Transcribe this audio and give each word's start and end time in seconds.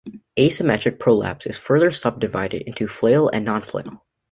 Asymmetric 0.35 0.97
prolapse 0.97 1.45
is 1.45 1.59
further 1.59 1.91
subdivided 1.91 2.63
into 2.63 2.87
flail 2.87 3.29
and 3.29 3.45
non-flail. 3.45 4.03